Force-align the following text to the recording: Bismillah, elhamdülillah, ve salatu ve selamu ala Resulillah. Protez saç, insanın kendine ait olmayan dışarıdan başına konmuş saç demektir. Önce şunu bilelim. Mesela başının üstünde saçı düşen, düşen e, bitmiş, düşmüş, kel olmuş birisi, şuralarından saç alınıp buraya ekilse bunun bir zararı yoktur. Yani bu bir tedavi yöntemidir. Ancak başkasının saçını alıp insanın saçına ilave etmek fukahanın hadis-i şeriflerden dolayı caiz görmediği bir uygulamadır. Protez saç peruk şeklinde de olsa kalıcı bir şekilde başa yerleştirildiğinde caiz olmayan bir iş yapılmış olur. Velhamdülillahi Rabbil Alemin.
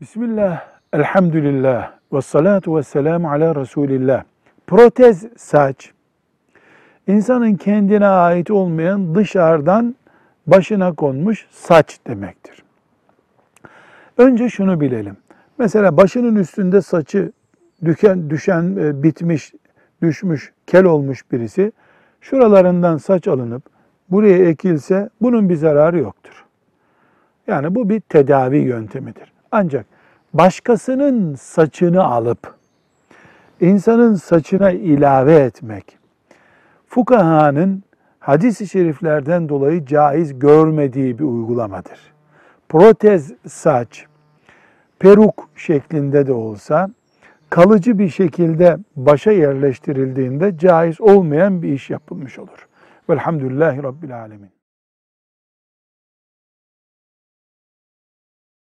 Bismillah, 0.00 0.64
elhamdülillah, 0.92 1.92
ve 2.12 2.20
salatu 2.20 2.76
ve 2.76 2.82
selamu 2.82 3.30
ala 3.30 3.54
Resulillah. 3.54 4.24
Protez 4.66 5.26
saç, 5.36 5.92
insanın 7.06 7.54
kendine 7.54 8.06
ait 8.06 8.50
olmayan 8.50 9.14
dışarıdan 9.14 9.96
başına 10.46 10.92
konmuş 10.92 11.46
saç 11.50 11.98
demektir. 12.06 12.62
Önce 14.18 14.48
şunu 14.48 14.80
bilelim. 14.80 15.16
Mesela 15.58 15.96
başının 15.96 16.36
üstünde 16.36 16.80
saçı 16.82 17.32
düşen, 17.84 18.30
düşen 18.30 18.76
e, 18.76 19.02
bitmiş, 19.02 19.52
düşmüş, 20.02 20.52
kel 20.66 20.84
olmuş 20.84 21.32
birisi, 21.32 21.72
şuralarından 22.20 22.96
saç 22.96 23.28
alınıp 23.28 23.62
buraya 24.10 24.38
ekilse 24.38 25.10
bunun 25.20 25.48
bir 25.48 25.56
zararı 25.56 25.98
yoktur. 25.98 26.44
Yani 27.46 27.74
bu 27.74 27.88
bir 27.88 28.00
tedavi 28.00 28.58
yöntemidir. 28.58 29.35
Ancak 29.52 29.86
başkasının 30.34 31.34
saçını 31.34 32.04
alıp 32.04 32.54
insanın 33.60 34.14
saçına 34.14 34.70
ilave 34.70 35.34
etmek 35.34 35.98
fukahanın 36.86 37.82
hadis-i 38.20 38.68
şeriflerden 38.68 39.48
dolayı 39.48 39.86
caiz 39.86 40.38
görmediği 40.38 41.18
bir 41.18 41.24
uygulamadır. 41.24 41.98
Protez 42.68 43.32
saç 43.46 44.06
peruk 44.98 45.48
şeklinde 45.56 46.26
de 46.26 46.32
olsa 46.32 46.90
kalıcı 47.50 47.98
bir 47.98 48.08
şekilde 48.08 48.76
başa 48.96 49.30
yerleştirildiğinde 49.30 50.58
caiz 50.58 51.00
olmayan 51.00 51.62
bir 51.62 51.72
iş 51.72 51.90
yapılmış 51.90 52.38
olur. 52.38 52.68
Velhamdülillahi 53.10 53.82
Rabbil 53.82 54.20
Alemin. 54.20 54.50